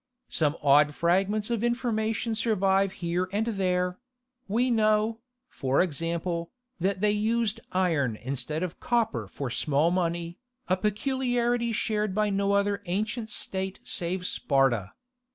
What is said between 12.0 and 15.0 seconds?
by no other ancient state save Sparta.